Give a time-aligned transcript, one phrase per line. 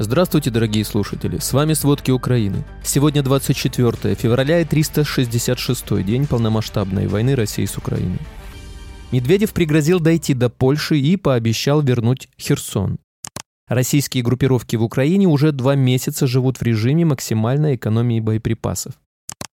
[0.00, 1.38] Здравствуйте, дорогие слушатели!
[1.38, 2.64] С вами «Сводки Украины».
[2.82, 8.18] Сегодня 24 февраля и 366 день полномасштабной войны России с Украиной.
[9.12, 12.98] Медведев пригрозил дойти до Польши и пообещал вернуть Херсон.
[13.68, 18.94] Российские группировки в Украине уже два месяца живут в режиме максимальной экономии боеприпасов.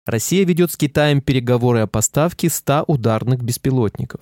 [0.07, 4.21] Россия ведет с Китаем переговоры о поставке 100 ударных беспилотников.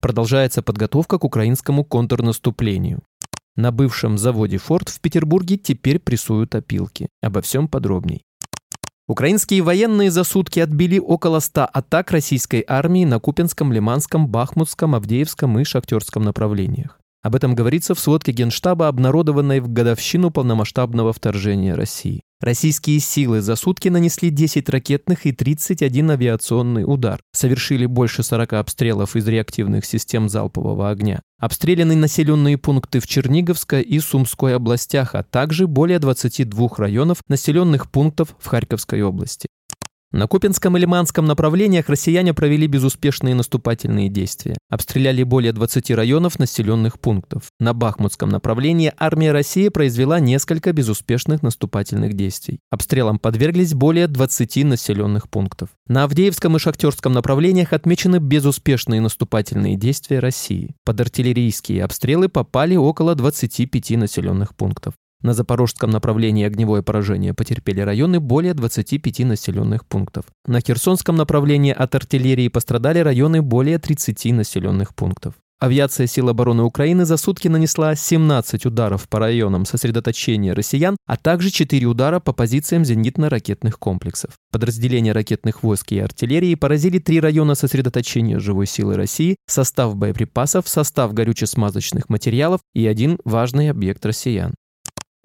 [0.00, 3.00] Продолжается подготовка к украинскому контрнаступлению.
[3.58, 7.08] На бывшем заводе «Форд» в Петербурге теперь прессуют опилки.
[7.20, 8.22] Обо всем подробней.
[9.08, 15.58] Украинские военные за сутки отбили около 100 атак российской армии на Купинском, Лиманском, Бахмутском, Авдеевском
[15.58, 16.97] и Шахтерском направлениях.
[17.22, 22.22] Об этом говорится в сводке Генштаба, обнародованной в годовщину полномасштабного вторжения России.
[22.40, 29.16] Российские силы за сутки нанесли 10 ракетных и 31 авиационный удар, совершили больше 40 обстрелов
[29.16, 31.20] из реактивных систем залпового огня.
[31.40, 38.36] Обстреляны населенные пункты в Черниговской и Сумской областях, а также более 22 районов населенных пунктов
[38.38, 39.48] в Харьковской области.
[40.10, 44.56] На Купинском и Лиманском направлениях россияне провели безуспешные наступательные действия.
[44.70, 47.48] Обстреляли более 20 районов населенных пунктов.
[47.60, 52.60] На Бахмутском направлении армия России произвела несколько безуспешных наступательных действий.
[52.70, 55.68] Обстрелам подверглись более 20 населенных пунктов.
[55.88, 60.74] На Авдеевском и Шахтерском направлениях отмечены безуспешные наступательные действия России.
[60.86, 64.94] Под артиллерийские обстрелы попали около 25 населенных пунктов.
[65.20, 70.26] На запорожском направлении огневое поражение потерпели районы более 25 населенных пунктов.
[70.46, 75.34] На Херсонском направлении от артиллерии пострадали районы более 30 населенных пунктов.
[75.60, 81.50] Авиация сил обороны Украины за сутки нанесла 17 ударов по районам сосредоточения россиян, а также
[81.50, 84.34] 4 удара по позициям зенитно-ракетных комплексов.
[84.52, 91.12] Подразделения ракетных войск и артиллерии поразили три района сосредоточения живой силы России, состав боеприпасов, состав
[91.12, 94.54] горюче-смазочных материалов и один важный объект россиян.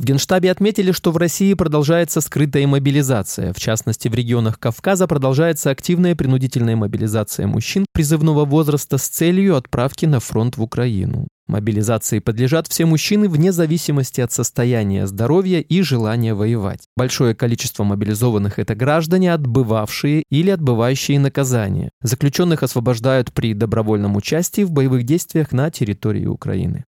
[0.04, 3.54] В Генштабе отметили, что в России продолжается скрытая мобилизация.
[3.54, 10.06] В частности, в регионах Кавказа продолжается активная принудительная мобилизация мужчин призывного возраста с целью отправки
[10.06, 11.30] на фронт в Украину.
[11.48, 16.82] Мобилизации подлежат все мужчины вне зависимости от состояния здоровья и желания воевать.
[16.98, 21.92] Большое количество мобилизованных– это граждане, отбывавшие или отбывающие наказание.
[22.02, 26.84] Заключенных освобождают при добровольном участии в боевых действиях на территории Украины.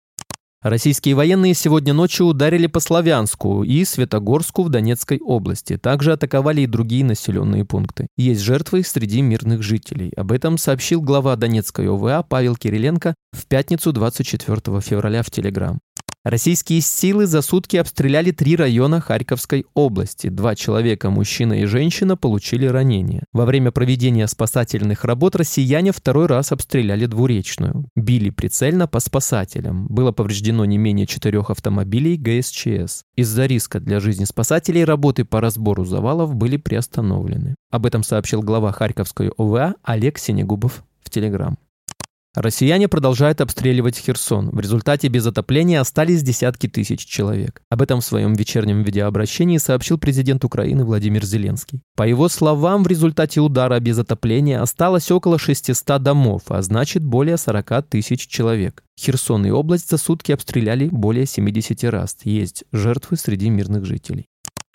[0.63, 5.77] Российские военные сегодня ночью ударили по Славянску и Светогорску в Донецкой области.
[5.77, 8.07] Также атаковали и другие населенные пункты.
[8.17, 10.13] Есть жертвы среди мирных жителей.
[10.17, 15.81] Об этом сообщил глава Донецкой ОВА Павел Кириленко в пятницу 24 февраля в Телеграм.
[16.25, 20.29] Российские силы за сутки обстреляли три района Харьковской области.
[20.29, 23.25] Два человека, мужчина и женщина, получили ранения.
[23.33, 27.89] Во время проведения спасательных работ россияне второй раз обстреляли двуречную.
[27.97, 29.89] Били прицельно по спасателям.
[29.89, 33.03] Было повреждено не менее четырех автомобилей ГСЧС.
[33.17, 37.57] Из-за риска для жизни спасателей работы по разбору завалов были приостановлены.
[37.73, 41.59] Об этом сообщил глава Харьковской ОВА Олег Синегубов в Телеграм.
[42.35, 44.49] Россияне продолжают обстреливать Херсон.
[44.53, 47.61] В результате без отопления остались десятки тысяч человек.
[47.69, 51.83] Об этом в своем вечернем видеообращении сообщил президент Украины Владимир Зеленский.
[51.95, 57.37] По его словам, в результате удара без отопления осталось около 600 домов, а значит более
[57.37, 58.83] 40 тысяч человек.
[58.99, 62.17] Херсон и область за сутки обстреляли более 70 раз.
[62.25, 64.27] Есть жертвы среди мирных жителей.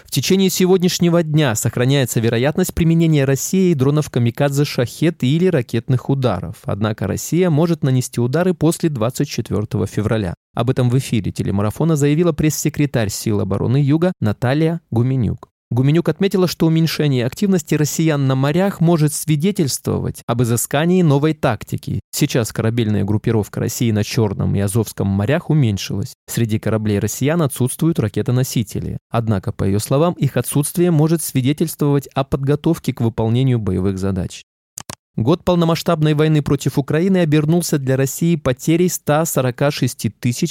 [0.03, 6.57] В течение сегодняшнего дня сохраняется вероятность применения Россией дронов «Камикадзе Шахет» или ракетных ударов.
[6.63, 10.33] Однако Россия может нанести удары после 24 февраля.
[10.55, 15.49] Об этом в эфире телемарафона заявила пресс-секретарь сил обороны Юга Наталья Гуменюк.
[15.69, 22.00] Гуменюк отметила, что уменьшение активности россиян на морях может свидетельствовать об изыскании новой тактики.
[22.09, 26.13] Сейчас корабельная группировка России на Черном и Азовском морях уменьшилась.
[26.27, 28.97] Среди кораблей россиян отсутствуют ракетоносители.
[29.09, 34.44] Однако, по ее словам, их отсутствие может свидетельствовать о подготовке к выполнению боевых задач.
[35.17, 40.06] Год полномасштабной войны против Украины обернулся для России потерей 146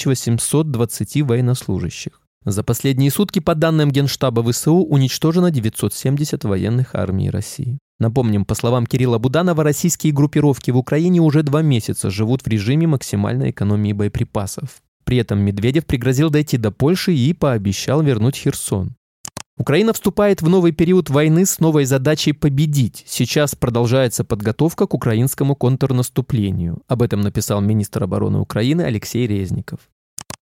[0.04, 2.20] 820 военнослужащих.
[2.46, 7.80] За последние сутки, по данным Генштаба ВСУ, уничтожено 970 военных армий России.
[7.98, 12.86] Напомним, по словам Кирилла Буданова, российские группировки в Украине уже два месяца живут в режиме
[12.86, 14.80] максимальной экономии боеприпасов.
[15.02, 18.94] При этом Медведев пригрозил дойти до Польши и пообещал вернуть Херсон.
[19.58, 23.02] Украина вступает в новый период войны с новой задачей победить.
[23.08, 26.82] Сейчас продолжается подготовка к украинскому контрнаступлению.
[26.86, 29.80] Об этом написал министр обороны Украины Алексей Резников.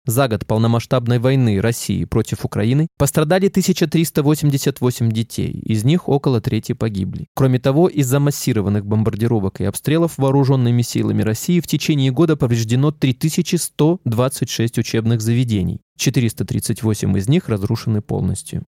[0.08, 7.26] За год полномасштабной войны России против Украины пострадали 1388 детей, из них около трети погибли.
[7.34, 14.78] Кроме того, из-за массированных бомбардировок и обстрелов вооруженными силами России в течение года повреждено 3126
[14.78, 18.64] учебных заведений, 438 из них разрушены полностью.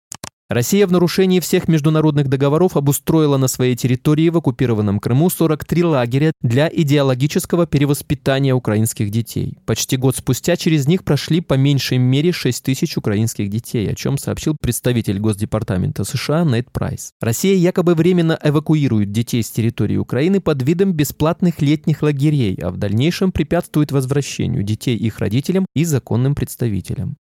[0.48, 6.34] Россия в нарушении всех международных договоров обустроила на своей территории в оккупированном Крыму 43 лагеря
[6.40, 9.58] для идеологического перевоспитания украинских детей.
[9.66, 14.20] Почти год спустя через них прошли по меньшей мере 6 тысяч украинских детей, о чем
[14.20, 17.10] сообщил представитель Госдепартамента США Нейт Прайс.
[17.20, 22.78] Россия якобы временно эвакуирует детей с территории Украины под видом бесплатных летних лагерей, а в
[22.78, 27.18] дальнейшем препятствует возвращению детей их родителям и законным представителям.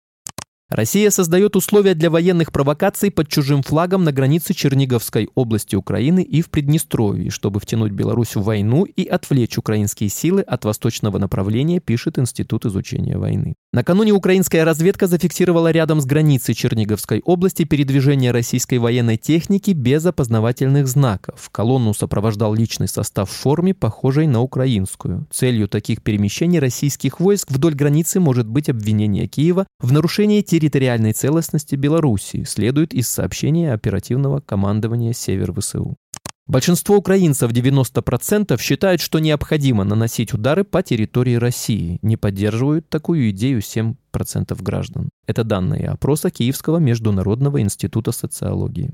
[0.69, 6.41] Россия создает условия для военных провокаций под чужим флагом на границе Черниговской области Украины и
[6.41, 12.17] в Приднестровье, чтобы втянуть Беларусь в войну и отвлечь украинские силы от восточного направления, пишет
[12.17, 13.53] Институт изучения войны.
[13.73, 20.87] Накануне украинская разведка зафиксировала рядом с границей Черниговской области передвижение российской военной техники без опознавательных
[20.87, 21.49] знаков.
[21.51, 25.27] Колонну сопровождал личный состав в форме, похожей на украинскую.
[25.29, 31.75] Целью таких перемещений российских войск вдоль границы может быть обвинение Киева в нарушении территориальной целостности
[31.75, 35.97] Белоруссии, следует из сообщения оперативного командования Север ВСУ.
[36.47, 41.99] Большинство украинцев, 90%, считают, что необходимо наносить удары по территории России.
[42.01, 43.95] Не поддерживают такую идею 7%
[44.61, 45.09] граждан.
[45.27, 48.93] Это данные опроса Киевского международного института социологии.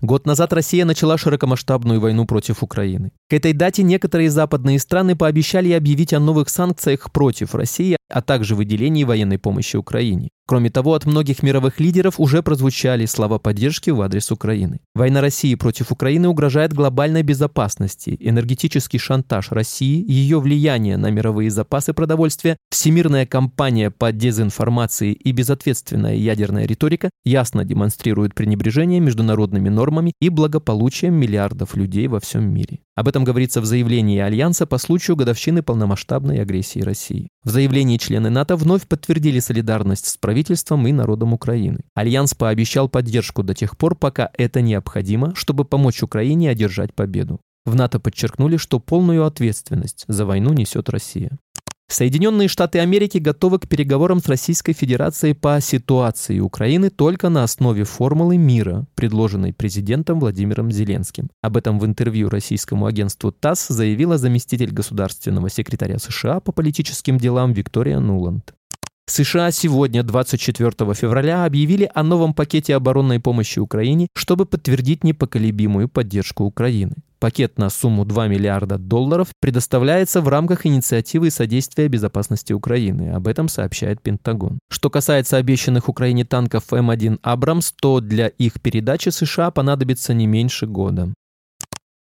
[0.00, 3.12] Год назад Россия начала широкомасштабную войну против Украины.
[3.28, 8.54] К этой дате некоторые западные страны пообещали объявить о новых санкциях против России, а также
[8.54, 10.30] выделении военной помощи Украине.
[10.50, 14.80] Кроме того, от многих мировых лидеров уже прозвучали слова поддержки в адрес Украины.
[14.96, 21.92] Война России против Украины угрожает глобальной безопасности, энергетический шантаж России, ее влияние на мировые запасы
[21.92, 30.30] продовольствия, всемирная кампания по дезинформации и безответственная ядерная риторика ясно демонстрируют пренебрежение международными нормами и
[30.30, 32.80] благополучием миллиардов людей во всем мире.
[32.96, 37.28] Об этом говорится в заявлении Альянса по случаю годовщины полномасштабной агрессии России.
[37.42, 41.80] В заявлении члены НАТО вновь подтвердили солидарность с правительством и народом Украины.
[41.94, 47.40] Альянс пообещал поддержку до тех пор, пока это необходимо, чтобы помочь Украине одержать победу.
[47.64, 51.30] В НАТО подчеркнули, что полную ответственность за войну несет Россия.
[51.92, 57.82] Соединенные Штаты Америки готовы к переговорам с Российской Федерацией по ситуации Украины только на основе
[57.82, 61.30] формулы мира, предложенной президентом Владимиром Зеленским.
[61.42, 67.52] Об этом в интервью российскому агентству ТАСС заявила заместитель государственного секретаря США по политическим делам
[67.52, 68.54] Виктория Нуланд.
[69.06, 76.44] США сегодня, 24 февраля, объявили о новом пакете оборонной помощи Украине, чтобы подтвердить непоколебимую поддержку
[76.44, 76.94] Украины.
[77.20, 83.10] Пакет на сумму 2 миллиарда долларов предоставляется в рамках инициативы содействия безопасности Украины.
[83.10, 84.58] Об этом сообщает Пентагон.
[84.70, 90.66] Что касается обещанных Украине танков М1 «Абрамс», то для их передачи США понадобится не меньше
[90.66, 91.12] года.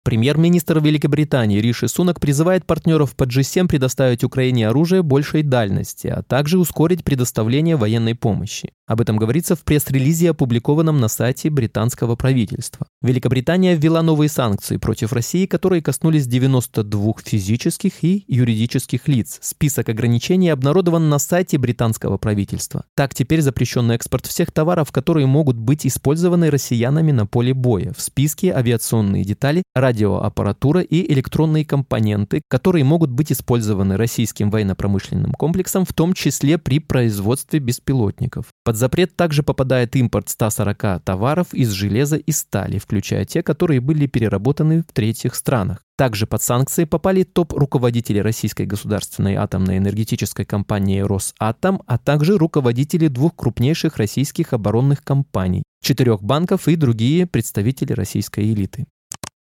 [0.07, 6.61] Премьер-министр Великобритании Риши Сунак призывает партнеров по G7 предоставить Украине оружие большей дальности, а также
[6.61, 8.71] ускорить предоставление военной помощи.
[8.87, 12.87] Об этом говорится в пресс-релизе, опубликованном на сайте британского правительства.
[13.07, 19.39] Великобритания ввела новые санкции против России, которые коснулись 92 физических и юридических лиц.
[19.41, 22.85] Список ограничений обнародован на сайте британского правительства.
[22.97, 27.93] Так, теперь запрещен экспорт всех товаров, которые могут быть использованы россиянами на поле боя.
[27.97, 35.85] В списке авиационные детали, радиоаппаратура и электронные компоненты, которые могут быть использованы российским военно-промышленным комплексом,
[35.85, 38.47] в том числе при производстве беспилотников.
[38.65, 44.07] Под запрет также попадает импорт 140 товаров из железа и стали, включая те, которые были
[44.07, 45.83] переработаны в третьих странах.
[45.97, 53.35] Также под санкции попали топ-руководители российской государственной атомной энергетической компании «Росатом», а также руководители двух
[53.35, 58.87] крупнейших российских оборонных компаний, четырех банков и другие представители российской элиты.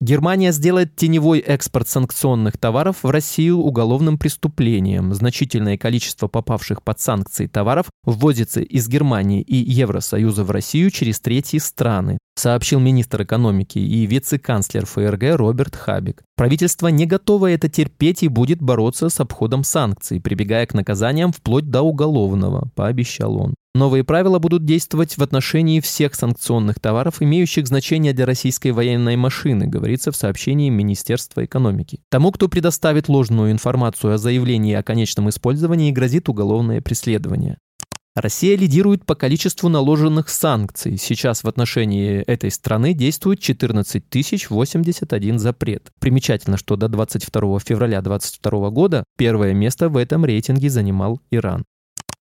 [0.04, 5.14] Германия сделает теневой экспорт санкционных товаров в Россию уголовным преступлением.
[5.14, 11.56] Значительное количество попавших под санкции товаров ввозится из Германии и Евросоюза в Россию через третьи
[11.56, 16.20] страны, сообщил министр экономики и вице-канцлер ФРГ Роберт Хабик.
[16.36, 21.70] Правительство не готово это терпеть и будет бороться с обходом санкций, прибегая к наказаниям вплоть
[21.70, 23.54] до уголовного, пообещал он.
[23.76, 29.66] Новые правила будут действовать в отношении всех санкционных товаров, имеющих значение для российской военной машины,
[29.66, 32.00] говорится в сообщении Министерства экономики.
[32.08, 37.58] Тому, кто предоставит ложную информацию о заявлении о конечном использовании, грозит уголовное преследование.
[38.14, 40.96] Россия лидирует по количеству наложенных санкций.
[40.96, 44.04] Сейчас в отношении этой страны действует 14
[44.50, 45.90] 081 запрет.
[45.98, 51.64] Примечательно, что до 22 февраля 2022 года первое место в этом рейтинге занимал Иран.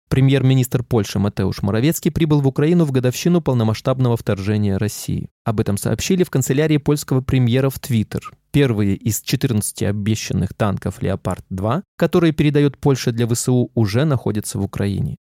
[0.09, 5.29] Премьер-министр Польши Матеуш Моровецкий прибыл в Украину в годовщину полномасштабного вторжения России.
[5.43, 8.31] Об этом сообщили в канцелярии польского премьера в Твиттер.
[8.51, 15.17] Первые из 14 обещанных танков «Леопард-2», которые передает Польша для ВСУ, уже находятся в Украине.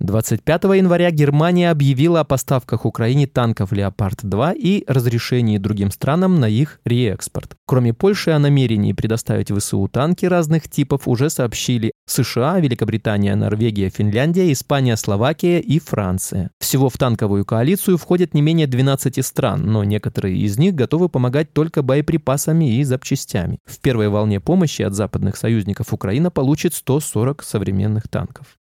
[0.00, 6.80] 25 января Германия объявила о поставках Украине танков «Леопард-2» и разрешении другим странам на их
[6.84, 7.56] реэкспорт.
[7.64, 14.52] Кроме Польши о намерении предоставить ВСУ танки разных типов уже сообщили США, Великобритания, Норвегия, Финляндия,
[14.52, 16.50] Испания, Словакия и Франция.
[16.58, 21.52] Всего в танковую коалицию входят не менее 12 стран, но некоторые из них готовы помогать
[21.52, 23.58] только боеприпасами и запчастями.
[23.64, 28.58] В первой волне помощи от западных союзников Украина получит 140 современных танков.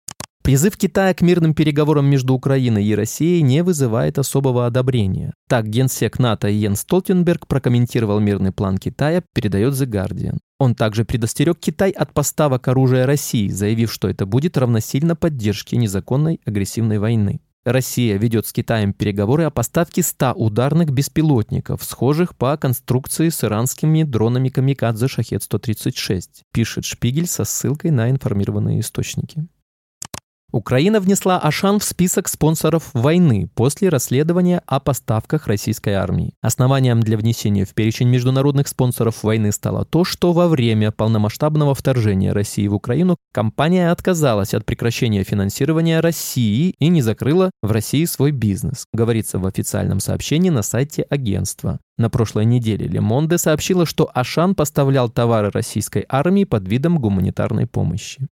[0.49, 5.35] Призыв Китая к мирным переговорам между Украиной и Россией не вызывает особого одобрения.
[5.47, 10.39] Так генсек НАТО Йен Столтенберг прокомментировал мирный план Китая, передает The Guardian.
[10.59, 16.41] Он также предостерег Китай от поставок оружия России, заявив, что это будет равносильно поддержке незаконной
[16.47, 17.43] агрессивной войны.
[17.67, 24.03] Россия ведет с Китаем переговоры о поставке 100 ударных беспилотников, схожих по конструкции с иранскими
[24.03, 26.23] дронами «Камикадзе Шахет-136»,
[26.55, 29.47] пишет Шпигель со ссылкой на информированные источники.
[30.51, 36.33] Украина внесла Ашан в список спонсоров войны после расследования о поставках российской армии.
[36.41, 42.33] Основанием для внесения в перечень международных спонсоров войны стало то, что во время полномасштабного вторжения
[42.33, 48.31] России в Украину компания отказалась от прекращения финансирования России и не закрыла в России свой
[48.31, 51.79] бизнес, говорится в официальном сообщении на сайте агентства.
[51.99, 58.29] На прошлой неделе Лемонде сообщила, что Ашан поставлял товары российской армии под видом гуманитарной помощи.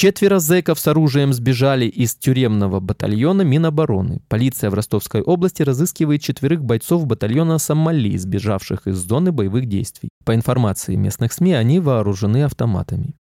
[0.00, 4.22] Четверо зэков с оружием сбежали из тюремного батальона Минобороны.
[4.28, 10.10] Полиция в Ростовской области разыскивает четверых бойцов батальона «Сомали», сбежавших из зоны боевых действий.
[10.24, 13.16] По информации местных СМИ, они вооружены автоматами.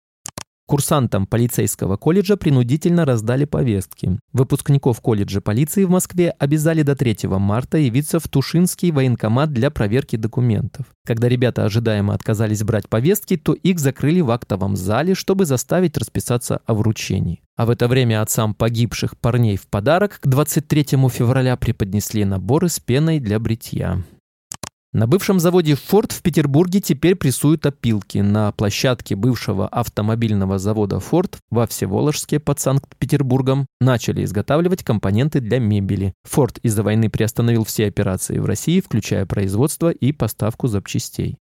[0.66, 4.18] Курсантам полицейского колледжа принудительно раздали повестки.
[4.32, 10.16] Выпускников колледжа полиции в Москве обязали до 3 марта явиться в Тушинский военкомат для проверки
[10.16, 10.86] документов.
[11.06, 16.62] Когда ребята ожидаемо отказались брать повестки, то их закрыли в актовом зале, чтобы заставить расписаться
[16.64, 17.42] о вручении.
[17.56, 22.80] А в это время отцам погибших парней в подарок к 23 февраля преподнесли наборы с
[22.80, 24.02] пеной для бритья.
[24.94, 28.18] На бывшем заводе Ford в Петербурге теперь прессуют опилки.
[28.18, 36.14] На площадке бывшего автомобильного завода Ford во Всеволожске под Санкт-Петербургом начали изготавливать компоненты для мебели.
[36.24, 41.38] Ford из-за войны приостановил все операции в России, включая производство и поставку запчастей.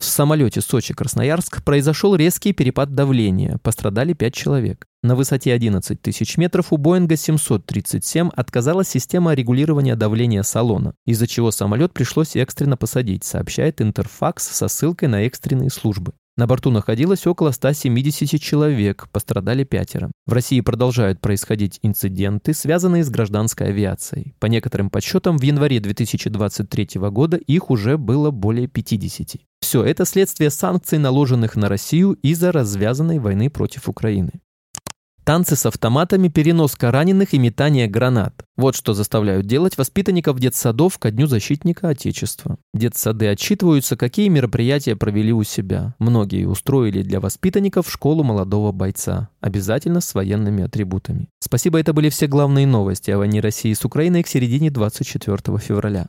[0.00, 4.86] В самолете Сочи-Красноярск произошел резкий перепад давления, пострадали 5 человек.
[5.02, 11.50] На высоте 11 тысяч метров у Боинга 737 отказалась система регулирования давления салона, из-за чего
[11.50, 16.14] самолет пришлось экстренно посадить, сообщает Интерфакс со ссылкой на экстренные службы.
[16.40, 20.10] На борту находилось около 170 человек, пострадали пятеро.
[20.24, 24.32] В России продолжают происходить инциденты, связанные с гражданской авиацией.
[24.38, 29.36] По некоторым подсчетам, в январе 2023 года их уже было более 50.
[29.60, 34.40] Все это следствие санкций, наложенных на Россию из-за развязанной войны против Украины.
[35.24, 38.34] Танцы с автоматами, переноска раненых и метание гранат.
[38.56, 42.56] Вот что заставляют делать воспитанников детсадов ко Дню защитника Отечества.
[42.74, 45.94] Детсады отчитываются, какие мероприятия провели у себя.
[45.98, 49.28] Многие устроили для воспитанников школу молодого бойца.
[49.40, 51.28] Обязательно с военными атрибутами.
[51.40, 56.08] Спасибо, это были все главные новости о войне России с Украиной к середине 24 февраля.